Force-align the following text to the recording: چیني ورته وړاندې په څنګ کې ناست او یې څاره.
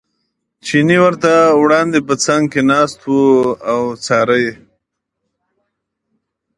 چیني 0.65 0.97
ورته 1.05 1.33
وړاندې 1.61 1.99
په 2.07 2.13
څنګ 2.25 2.43
کې 2.51 2.61
ناست 2.71 2.99
او 3.71 3.81
یې 3.91 3.95
څاره. 4.05 4.41